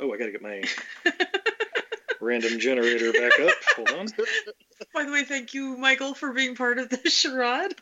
[0.00, 0.62] Oh, I gotta get my
[2.20, 3.52] random generator back up.
[3.76, 4.06] Hold on.
[4.94, 7.74] By the way, thank you, Michael, for being part of this charade.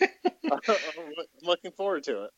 [0.50, 0.58] I'm
[1.42, 2.30] looking forward to it.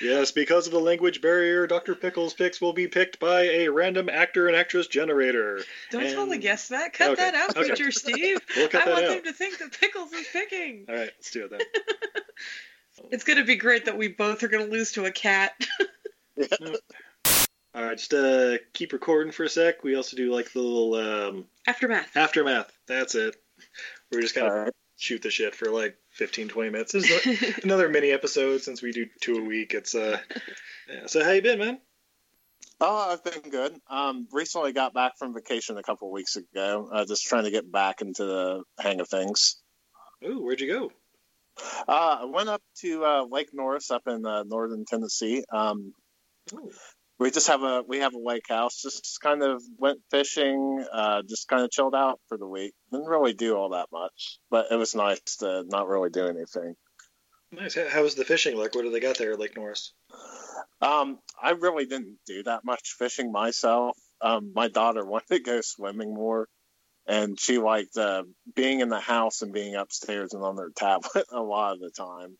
[0.00, 1.94] Yes, because of the language barrier, Dr.
[1.94, 5.62] Pickle's picks will be picked by a random actor and actress generator.
[5.90, 6.12] Don't and...
[6.12, 6.92] tell the guests that.
[6.92, 7.30] Cut okay.
[7.30, 7.90] that out, okay.
[7.90, 8.38] Steve.
[8.56, 9.08] We'll I want out.
[9.08, 10.86] them to think that Pickles is picking.
[10.88, 11.60] All right, let's do it then.
[13.10, 15.52] It's going to be great that we both are going to lose to a cat.
[17.72, 19.84] All right, just uh, keep recording for a sec.
[19.84, 22.16] We also do like the little um, Aftermath.
[22.16, 22.70] aftermath.
[22.88, 23.36] That's it.
[24.10, 24.72] We're just gonna All right.
[24.96, 26.92] shoot the shit for like 15, 20 minutes.
[26.92, 29.72] This is like another mini episode since we do two a week.
[29.74, 30.18] It's uh,
[30.92, 31.06] yeah.
[31.06, 31.78] So how you been, man?
[32.80, 33.76] Oh, I've been good.
[33.88, 36.88] Um, recently got back from vacation a couple of weeks ago.
[36.92, 39.56] Uh, just trying to get back into the hang of things.
[40.24, 40.90] Ooh, where'd you go?
[41.88, 45.44] Uh, I went up to uh, Lake Norris up in uh, northern Tennessee.
[45.52, 45.92] Um,
[47.18, 48.80] we just have a we have a lake house.
[48.80, 50.84] Just kind of went fishing.
[50.90, 52.72] Uh, just kind of chilled out for the week.
[52.90, 56.74] Didn't really do all that much, but it was nice to not really do anything.
[57.52, 57.74] Nice.
[57.74, 58.74] How, how was the fishing like?
[58.74, 59.92] What do they got there at Lake Norris?
[60.80, 63.98] Um, I really didn't do that much fishing myself.
[64.22, 66.48] Um, my daughter wanted to go swimming more,
[67.06, 71.26] and she liked uh, being in the house and being upstairs and on their tablet
[71.32, 72.36] a lot of the time.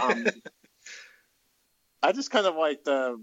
[0.00, 0.26] Um,
[2.02, 3.16] I just kind of liked uh,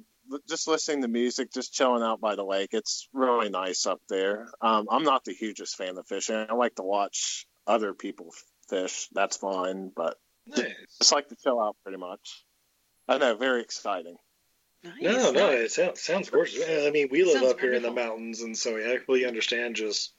[0.50, 2.70] just listening to music, just chilling out by the lake.
[2.74, 4.48] It's really nice up there.
[4.62, 6.36] Um, I'm not the hugest fan of fishing.
[6.50, 8.32] I like to watch other people
[8.70, 9.08] fish.
[9.14, 10.18] That's fine, but
[10.48, 10.98] Nice.
[10.98, 12.44] just like to chill out pretty much.
[13.08, 14.18] I know, very exciting.
[14.84, 14.96] Nice.
[15.02, 16.64] No, no, it sounds sounds gorgeous.
[16.68, 19.28] I mean, we live Sounds up here in the mountains, and so yeah, I completely
[19.28, 20.14] understand just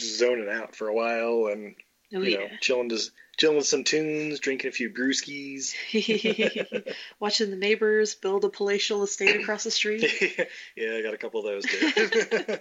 [0.00, 1.74] zoning out for a while and
[2.14, 2.56] Oh, you know yeah.
[2.60, 5.74] chilling just chilling with some tunes, drinking a few brewskis.
[7.20, 10.02] Watching the neighbors build a palatial estate across the street.
[10.76, 12.56] yeah, I got a couple of those too.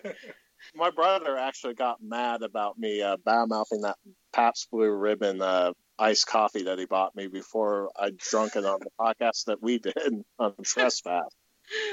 [0.75, 3.97] my brother actually got mad about me uh, bad mouthing that
[4.31, 8.79] Pabst Blue Ribbon uh, iced coffee that he bought me before I drunk it on
[8.79, 11.27] the podcast that we did on Trespass.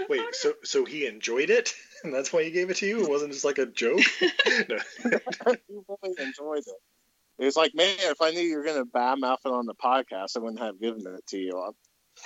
[0.09, 1.75] Wait, so so he enjoyed it,
[2.05, 3.03] and that's why he gave it to you?
[3.03, 4.01] It wasn't just like a joke.
[4.69, 4.79] no.
[5.09, 6.81] he really enjoyed it.
[7.39, 9.67] He was like, "Man, if I knew you were going to bad mouth it on
[9.67, 11.73] the podcast, I wouldn't have given it to you."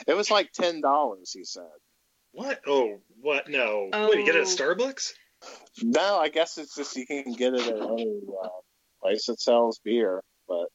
[0.06, 1.70] It was like ten dollars, he said.
[2.32, 2.60] What?
[2.66, 3.48] Oh, what?
[3.48, 3.90] No.
[3.92, 4.74] Wait, you get it at Oh.
[4.74, 5.12] Starbucks?
[5.82, 8.48] No, I guess it's just you can get it at any uh,
[9.02, 10.66] place that sells beer, but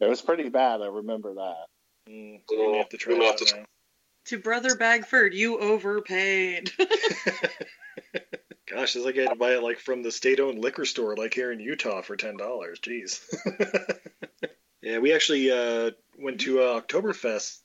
[0.00, 0.82] it was pretty bad.
[0.82, 1.66] I remember that.
[2.10, 3.64] Mm, I'm gonna have to try that now.
[4.26, 6.70] To Brother Bagford, you overpaid.
[8.66, 11.34] Gosh, it's like I had to buy it like from the state-owned liquor store, like
[11.34, 12.80] here in Utah, for ten dollars.
[12.80, 13.20] Jeez.
[14.82, 17.58] yeah, we actually uh, went to uh, Oktoberfest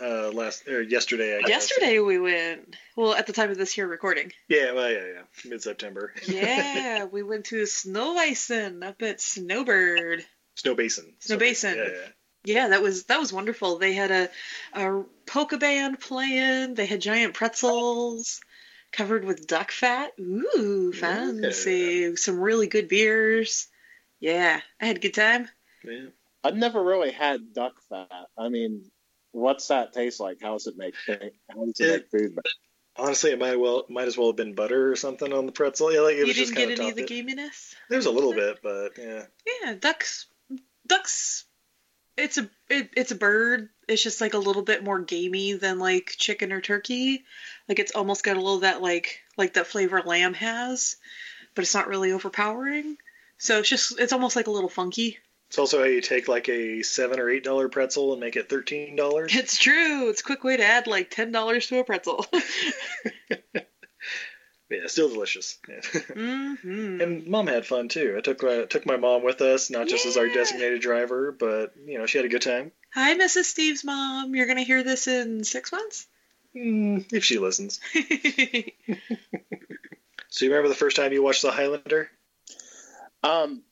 [0.00, 1.36] uh, last or yesterday.
[1.36, 1.70] I guess.
[1.70, 2.76] Yesterday we went.
[2.96, 4.32] Well, at the time of this here recording.
[4.48, 6.14] Yeah, well, yeah, yeah, mid-September.
[6.26, 10.24] Yeah, we went to Snowbison up at Snowbird.
[10.54, 11.12] Snow Basin.
[11.18, 11.76] Snow Basin.
[11.76, 12.08] Yeah, yeah.
[12.46, 13.78] Yeah, that was that was wonderful.
[13.78, 14.28] They had a
[14.74, 16.74] a polka band playing.
[16.74, 18.40] They had giant pretzels
[18.92, 20.12] covered with duck fat.
[20.20, 22.16] Ooh, fancy!
[22.16, 23.68] Some really good beers.
[24.20, 25.48] Yeah, I had a good time.
[25.84, 26.06] yeah.
[26.42, 28.08] I've never really had duck fat.
[28.38, 28.90] I mean,
[29.32, 30.38] what's that taste like?
[30.42, 32.38] How does it make how does it make food?
[32.96, 35.92] Honestly, it might well might as well have been butter or something on the pretzel.
[35.92, 37.26] Yeah, like it you was just didn't kind get of any of the topped it.
[37.26, 37.74] gaminess.
[37.88, 39.22] There's a little bit, but yeah.
[39.64, 40.26] Yeah, ducks.
[40.86, 41.46] Ducks.
[42.16, 43.68] It's a it, it's a bird.
[43.88, 47.24] It's just like a little bit more gamey than like chicken or turkey.
[47.68, 50.96] Like it's almost got a little of that like like that flavor lamb has,
[51.54, 52.96] but it's not really overpowering.
[53.38, 55.18] So it's just it's almost like a little funky.
[55.48, 58.48] It's also how you take like a seven or eight dollar pretzel and make it
[58.48, 59.34] thirteen dollars.
[59.34, 60.08] It's true.
[60.08, 62.26] It's a quick way to add like ten dollars to a pretzel.
[64.70, 65.58] yeah, still delicious.
[65.68, 66.00] Yeah.
[66.14, 68.14] hmm and mom had fun too.
[68.16, 71.74] I took my took my mom with us, not just as our designated driver, but
[71.86, 72.72] you know she had a good time.
[72.94, 73.44] Hi, Mrs.
[73.44, 74.34] Steve's mom.
[74.34, 76.06] You're gonna hear this in six months.
[76.54, 77.80] Mm, if she listens.
[80.34, 82.10] So you remember the first time you watched The Highlander?
[83.22, 83.62] Um,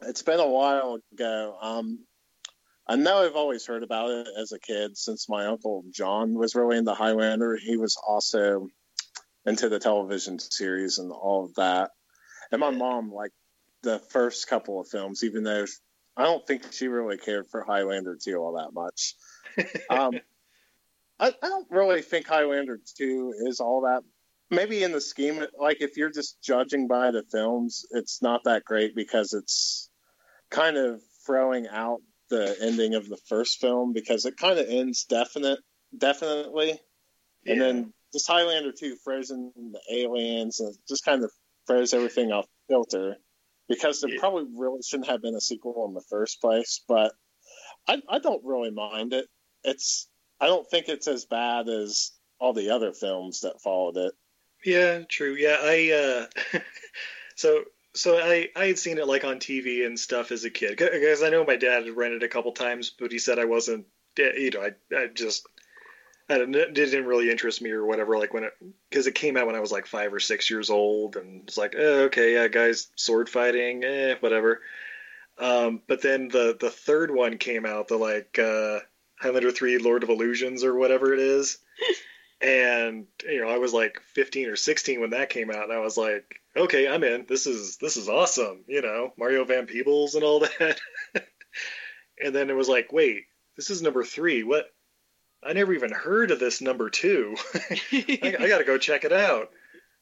[0.00, 1.56] it's been a while ago.
[1.62, 2.00] Um,
[2.88, 6.56] I know I've always heard about it as a kid since my uncle John was
[6.56, 7.56] really into Highlander.
[7.56, 8.70] He was also
[9.46, 11.90] into the television series and all of that.
[12.50, 13.34] And my mom liked
[13.82, 15.66] the first couple of films, even though
[16.16, 19.14] I don't think she really cared for Highlander 2 all that much.
[19.88, 20.18] Um,
[21.20, 24.02] I, I don't really think Highlander 2 is all that
[24.50, 28.64] maybe in the scheme like if you're just judging by the films it's not that
[28.64, 29.90] great because it's
[30.50, 32.00] kind of throwing out
[32.30, 35.58] the ending of the first film because it kind of ends definite
[35.96, 36.78] definitely
[37.46, 41.30] and then this Highlander 2 frozen the aliens and just kind of
[41.66, 43.16] throws everything off filter
[43.68, 44.20] because there yeah.
[44.20, 46.82] probably really shouldn't have been a sequel in the first place.
[46.88, 47.12] But
[47.86, 49.26] I, I don't really mind it.
[49.62, 50.08] It's
[50.40, 54.12] I don't think it's as bad as all the other films that followed it.
[54.64, 55.34] Yeah, true.
[55.34, 56.60] Yeah, I uh
[57.36, 57.64] so
[57.94, 61.22] so I I had seen it like on TV and stuff as a kid because
[61.22, 63.86] I know my dad had rented a couple times, but he said I wasn't.
[64.16, 65.46] You know, I I just
[66.28, 68.18] I don't, it didn't really interest me or whatever.
[68.18, 68.52] Like when it
[68.88, 71.58] because it came out when I was like five or six years old, and it's
[71.58, 74.62] like, eh, okay, yeah, guys, sword fighting, eh, whatever.
[75.38, 78.80] Um, but then the the third one came out, the like uh,
[79.20, 81.58] Highlander three, Lord of Illusions or whatever it is.
[82.40, 85.80] and you know, I was like 15 or 16 when that came out, and I
[85.80, 87.26] was like, okay, I'm in.
[87.28, 88.64] This is this is awesome.
[88.66, 90.80] You know, Mario Van Peebles and all that.
[92.22, 93.24] and then it was like, wait,
[93.56, 94.42] this is number three.
[94.42, 94.73] What?
[95.44, 97.36] I never even heard of this number two.
[97.92, 99.50] I, I got to go check it out.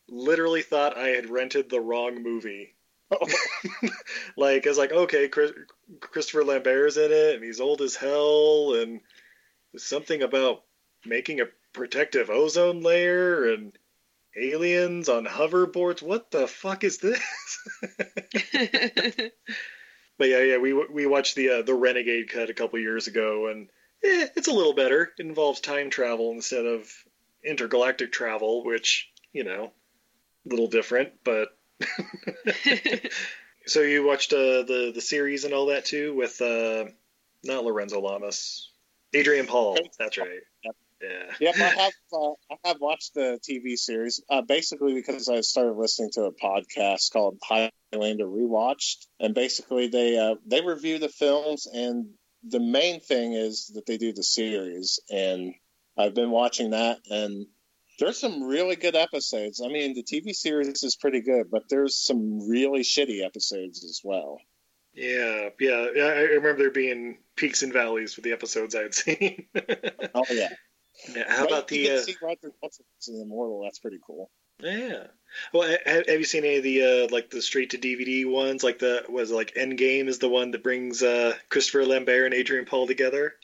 [0.08, 2.74] Literally thought I had rented the wrong movie.
[4.36, 5.52] like, it's like, okay, Chris,
[6.00, 9.00] Christopher Lambert's in it, and he's old as hell, and
[9.76, 10.62] something about
[11.04, 13.76] making a protective ozone layer, and
[14.36, 16.02] aliens on hoverboards.
[16.02, 17.20] What the fuck is this?
[20.18, 23.48] but yeah, yeah, we we watched the uh, the Renegade cut a couple years ago,
[23.48, 23.68] and
[24.04, 25.12] eh, it's a little better.
[25.18, 26.90] It involves time travel instead of
[27.44, 29.72] intergalactic travel, which you know,
[30.46, 31.48] a little different, but.
[33.66, 36.84] so you watched uh, the the series and all that too with uh,
[37.42, 38.70] not Lorenzo Lamas,
[39.12, 39.78] Adrian Paul.
[39.98, 40.28] That's right.
[40.64, 40.76] Yep.
[41.02, 41.34] Yeah.
[41.40, 45.72] Yep, I have uh, I have watched the TV series uh, basically because I started
[45.72, 51.66] listening to a podcast called Highlander Rewatched, and basically they uh, they review the films,
[51.66, 52.10] and
[52.42, 55.54] the main thing is that they do the series, and
[55.96, 57.46] I've been watching that, and
[57.98, 59.60] there's some really good episodes.
[59.64, 64.00] I mean, the TV series is pretty good, but there's some really shitty episodes as
[64.02, 64.38] well.
[64.94, 69.46] Yeah, yeah, I remember there being peaks and valleys with the episodes I had seen.
[70.14, 70.48] oh yeah.
[71.14, 73.62] Yeah, how about the uh, see Roger an immortal?
[73.64, 74.30] That's pretty cool.
[74.60, 75.04] Yeah.
[75.52, 78.62] Well, have, you seen any of the uh, like the straight to DVD ones?
[78.62, 82.34] Like the was it like Endgame is the one that brings uh, Christopher Lambert and
[82.34, 83.34] Adrian Paul together.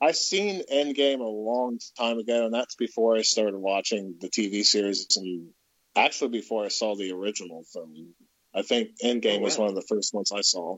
[0.00, 4.62] I've seen Endgame a long time ago, and that's before I started watching the TV
[4.62, 5.48] series, and
[5.96, 8.14] actually before I saw the original film.
[8.54, 9.44] I think Endgame oh, wow.
[9.44, 10.76] was one of the first ones I saw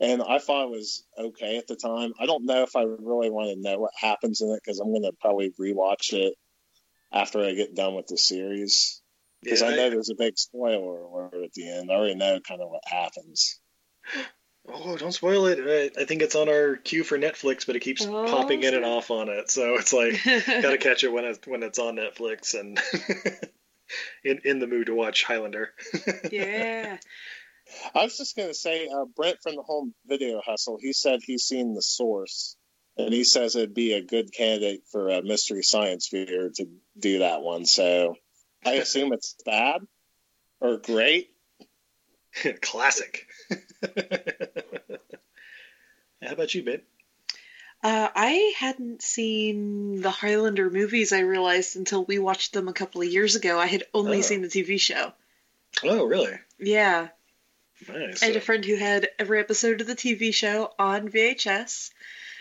[0.00, 2.14] and I thought it was okay at the time.
[2.18, 4.90] I don't know if I really want to know what happens in it because I'm
[4.90, 6.34] going to probably rewatch it
[7.12, 9.00] after I get done with the series
[9.42, 11.90] because yeah, I know I, there's a big spoiler alert at the end.
[11.90, 13.58] I already know kind of what happens.
[14.68, 15.94] Oh, don't spoil it!
[15.98, 18.84] I think it's on our queue for Netflix, but it keeps oh, popping in and
[18.84, 19.50] off on it.
[19.50, 20.22] So it's like
[20.62, 22.78] gotta catch it when it's when it's on Netflix and
[24.24, 25.70] in in the mood to watch Highlander.
[26.30, 26.98] yeah,
[27.94, 31.20] I was just going to say, uh, Brent from the Home Video Hustle, he said
[31.22, 32.56] he's seen The Source,
[32.96, 36.66] and he says it'd be a good candidate for a Mystery Science Theater to
[36.98, 37.66] do that one.
[37.66, 38.16] So
[38.64, 39.86] I assume it's bad
[40.60, 41.30] or great.
[42.60, 43.26] Classic.
[46.22, 46.82] How about you, babe?
[47.82, 53.00] Uh, I hadn't seen the Highlander movies, I realized, until we watched them a couple
[53.00, 53.58] of years ago.
[53.58, 54.22] I had only oh.
[54.22, 55.12] seen the TV show.
[55.82, 56.34] Oh, really?
[56.58, 57.08] Yeah.
[57.88, 58.22] Nice.
[58.22, 61.90] I had a friend who had every episode of the TV show on VHS.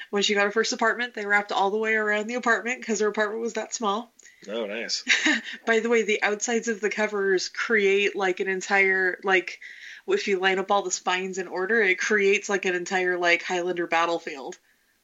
[0.09, 2.99] When she got her first apartment, they wrapped all the way around the apartment because
[2.99, 4.11] her apartment was that small.
[4.47, 5.03] Oh, nice.
[5.65, 9.59] By the way, the outsides of the covers create like an entire like
[10.07, 13.43] if you line up all the spines in order, it creates like an entire like
[13.43, 14.57] Highlander battlefield.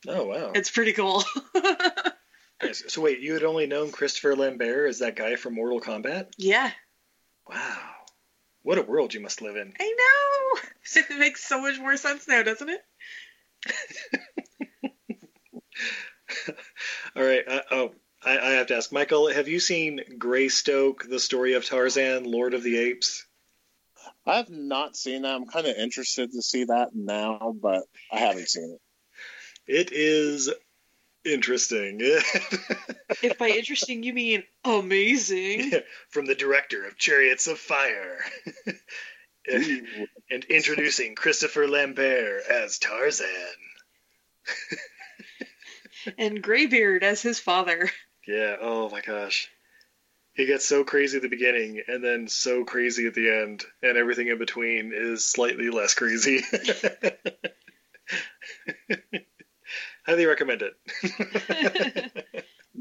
[0.07, 0.51] Oh wow.
[0.55, 1.24] It's pretty cool.
[2.63, 2.83] nice.
[2.88, 6.33] So wait, you had only known Christopher Lambert as that guy from Mortal Kombat?
[6.38, 6.71] Yeah.
[7.47, 7.81] Wow.
[8.63, 9.74] What a world you must live in.
[9.79, 10.62] I know.
[10.97, 12.81] It makes so much more sense now, doesn't it?
[17.15, 17.44] All right.
[17.48, 17.91] Uh, oh,
[18.24, 19.32] I, I, have to ask, Michael.
[19.32, 23.25] Have you seen Greystoke: The Story of Tarzan, Lord of the Apes?
[24.25, 25.36] I have not seen that.
[25.36, 28.82] I'm kind of interested to see that now, but I haven't seen it.
[29.67, 30.51] It is
[31.24, 32.00] interesting.
[32.01, 35.72] if by interesting you mean amazing.
[35.72, 35.79] Yeah,
[36.10, 38.20] from the director of Chariots of Fire.
[39.48, 43.27] and introducing Christopher Lambert as Tarzan.
[46.17, 47.89] And Greybeard as his father.
[48.27, 49.50] Yeah, oh my gosh.
[50.33, 53.97] He gets so crazy at the beginning and then so crazy at the end, and
[53.97, 56.41] everything in between is slightly less crazy.
[60.05, 60.74] Highly recommend it.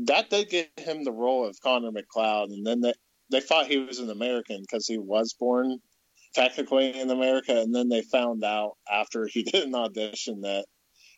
[0.07, 2.93] that did give him the role of Connor MacLeod, and then they
[3.31, 5.79] they thought he was an American because he was born
[6.35, 10.67] technically in America, and then they found out after he did an audition that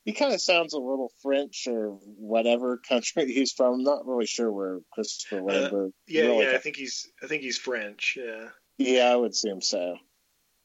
[0.07, 3.75] he kind of sounds a little French or whatever country he's from.
[3.75, 5.89] I'm not really sure where Christopher uh, Lambert.
[5.89, 8.17] Uh, yeah, really yeah, I think he's I think he's French.
[8.17, 8.49] Yeah.
[8.79, 9.97] Yeah, I would assume so.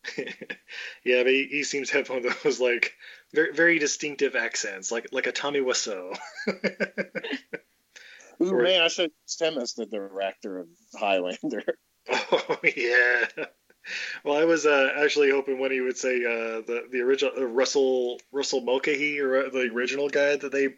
[0.17, 2.93] yeah, but he, he, seems to have one of those like
[3.33, 6.15] very very distinctive accents, like like a Tommy Wiseau.
[8.41, 11.63] Ooh, or, man, I should him as the director of Highlander.
[12.09, 13.25] Oh yeah.
[14.23, 17.45] Well, I was uh, actually hoping when he would say uh, the the original uh,
[17.45, 20.75] Russell Russell Mulcahy or uh, the original guy that they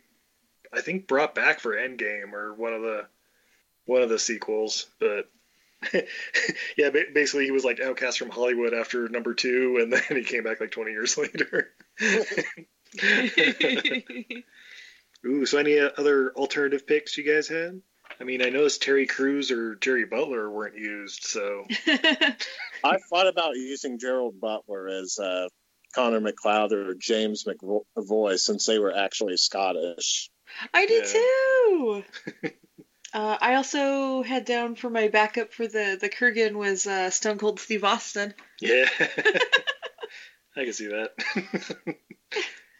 [0.71, 3.07] I think brought back for Endgame or one of the
[3.85, 5.29] one of the sequels, but
[6.77, 10.43] yeah, basically he was like outcast from Hollywood after number two, and then he came
[10.43, 11.69] back like 20 years later.
[15.25, 17.81] Ooh, so any other alternative picks you guys had?
[18.19, 21.65] I mean, I noticed Terry Crews or Gerry Butler weren't used, so.
[22.83, 25.47] I thought about using Gerald Butler as uh,
[25.93, 30.29] Connor MacLeod or James McAvoy since they were actually Scottish.
[30.73, 31.11] I did yeah.
[31.13, 32.03] too.
[33.13, 37.37] uh, I also had down for my backup for the the Kurgan was uh, Stone
[37.37, 38.33] Cold Steve Austin.
[38.59, 38.85] Yeah,
[40.55, 41.11] I can see that.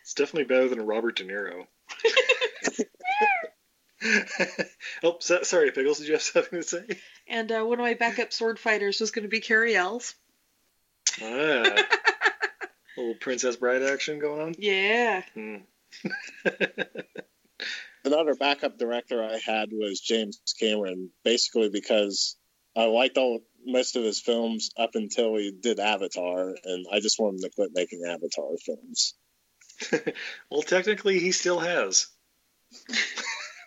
[0.01, 1.65] it's definitely better than Robert De Niro.
[5.03, 5.99] oh, so, sorry, Pickles.
[5.99, 6.99] Did you have something to say?
[7.27, 10.15] And uh, one of my backup sword fighters was going to be Cary Elwes.
[11.21, 11.63] Ah,
[12.97, 14.55] little Princess Bride action going on.
[14.57, 15.23] Yeah.
[15.33, 15.55] Hmm.
[18.05, 22.35] Another backup director I had was James Cameron, basically because
[22.75, 27.19] I liked all most of his films up until he did Avatar, and I just
[27.19, 29.13] wanted to quit making Avatar films.
[30.49, 32.07] well, technically, he still has.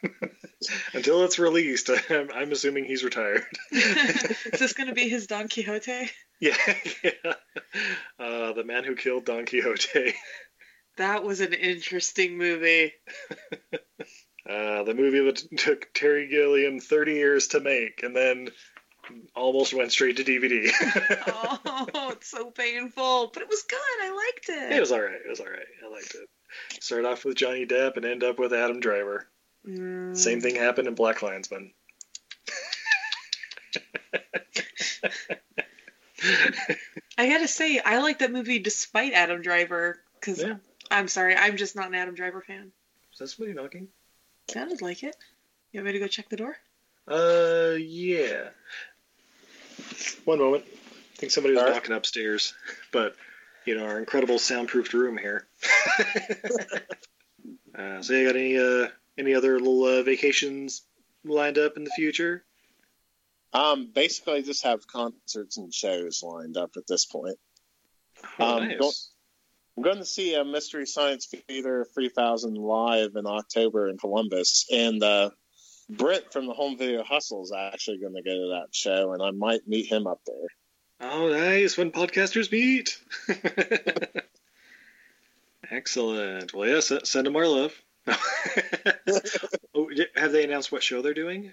[0.95, 3.45] Until it's released, I'm, I'm, assuming he's retired.
[3.71, 6.11] Is this going to be his Don Quixote?
[6.41, 6.57] Yeah,
[7.03, 7.35] yeah.
[8.19, 10.15] Uh, the man who killed Don Quixote.
[10.97, 12.93] That was an interesting movie.
[14.49, 18.49] Uh, the movie that took Terry Gilliam 30 years to make and then
[19.35, 20.71] almost went straight to DVD.
[21.27, 23.31] oh, it's so painful.
[23.33, 23.79] But it was good.
[24.03, 24.77] I liked it.
[24.77, 25.15] It was all right.
[25.15, 25.67] It was all right.
[25.85, 26.29] I liked it.
[26.83, 29.29] Start off with Johnny Depp and end up with Adam Driver.
[29.67, 30.17] Mm.
[30.17, 31.73] Same thing happened in Black Klansman.
[37.19, 40.57] I gotta say, I like that movie despite Adam Driver because yeah.
[40.91, 42.73] I'm sorry, I'm just not an Adam Driver fan.
[43.13, 43.89] Is that somebody knocking?
[44.49, 45.17] Sounded like it.
[45.73, 46.57] You want me to go check the door?
[47.09, 48.51] Uh, yeah.
[50.25, 50.65] One moment.
[50.67, 51.73] I think somebody was right.
[51.73, 52.55] knocking upstairs,
[52.93, 53.17] but
[53.65, 55.47] you know our incredible soundproofed room here.
[57.79, 60.83] uh, so you got any uh, any other little uh, vacations
[61.25, 62.45] lined up in the future?
[63.53, 67.39] Um, basically, I just have concerts and shows lined up at this point.
[68.39, 69.11] Oh, um, nice.
[69.77, 75.03] I'm going to see a Mystery Science Theater 3000 live in October in Columbus, and
[75.03, 75.31] uh,
[75.89, 79.23] Brent from the Home Video Hustle is actually going to go to that show, and
[79.23, 80.49] I might meet him up there.
[81.01, 81.77] Oh, nice!
[81.77, 82.99] When podcasters meet.
[85.71, 86.55] Excellent.
[86.55, 87.75] Well, yeah, send them our love.
[89.75, 91.53] oh, have they announced what show they're doing?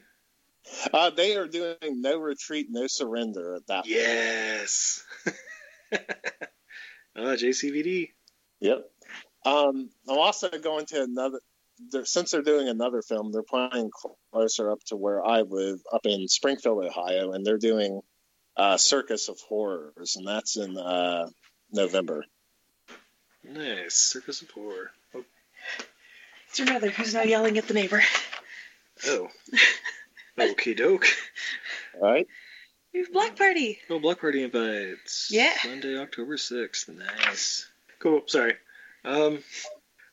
[0.93, 3.85] Uh, they are doing No Retreat, No Surrender at that.
[3.87, 5.03] Yes.
[7.15, 8.09] Ah, JCVD.
[8.59, 8.89] Yep.
[9.45, 11.39] Um, I'm also going to another.
[11.91, 13.91] They're, since they're doing another film, they're playing
[14.31, 18.01] closer up to where I live, up in Springfield, Ohio, and they're doing
[18.57, 21.27] uh, Circus of Horrors, and that's in uh,
[21.71, 22.25] November.
[23.43, 24.91] Nice, Circus of Horror.
[25.13, 25.23] Oh.
[26.53, 27.99] It's your mother who's now yelling at the neighbor.
[29.07, 29.27] Oh.
[30.39, 31.07] Okie doke.
[31.99, 32.27] All right.
[32.93, 33.79] We have block party.
[33.89, 35.29] Oh, block party invites.
[35.31, 35.51] Yeah.
[35.65, 36.89] Monday, October 6th.
[36.89, 37.67] Nice.
[37.97, 38.21] Cool.
[38.27, 38.53] Sorry.
[39.03, 39.39] Um,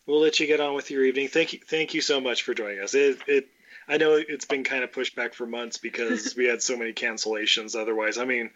[0.07, 1.29] we'll let you get on with your evening.
[1.29, 1.59] Thank you.
[1.69, 2.95] Thank you so much for joining us.
[2.95, 3.49] It, it
[3.87, 6.95] I know it's been kind of pushed back for months because we had so many
[6.95, 8.17] cancellations otherwise.
[8.17, 8.49] I mean,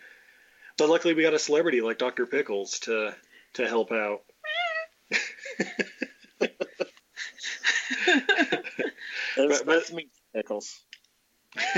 [0.79, 2.25] but luckily we got a celebrity like Dr.
[2.25, 3.15] Pickles to
[3.53, 4.23] to help out.
[9.37, 10.81] but, but, me pickles.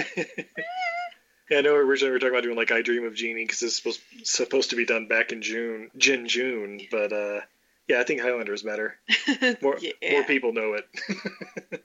[1.48, 3.62] yeah, I know originally we were talking about doing like I Dream of Jeannie because
[3.62, 7.40] it's supposed supposed to be done back in June, Jin June, but uh,
[7.88, 8.98] yeah, I think Highlander is better.
[9.62, 9.92] More yeah.
[10.12, 11.82] more people know it.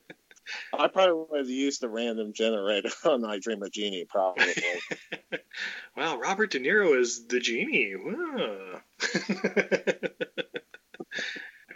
[0.74, 4.54] I probably would have used the random generator on I Dream of Jeannie, probably.
[5.96, 7.96] wow, Robert De Niro is the genie.
[7.96, 8.82] Wow.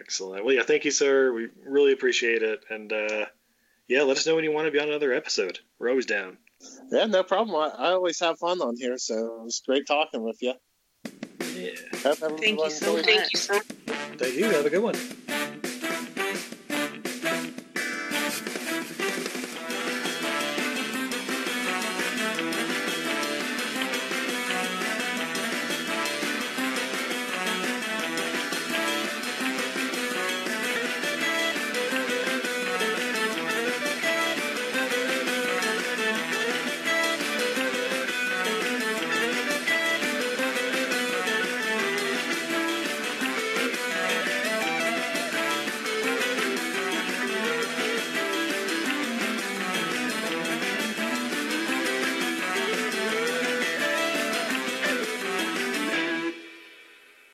[0.05, 0.45] Excellent.
[0.45, 1.33] Well, yeah, thank you, sir.
[1.33, 2.63] We really appreciate it.
[2.69, 3.25] And uh,
[3.87, 5.57] Yeah, let us know when you want to be on another episode.
[5.79, 6.37] We're always down.
[6.91, 7.55] Yeah, no problem.
[7.55, 10.53] I, I always have fun on here, so it was great talking with you.
[11.55, 11.71] Yeah.
[12.03, 13.05] Thank you so much.
[14.17, 14.45] Thank you.
[14.45, 14.95] Have a good one.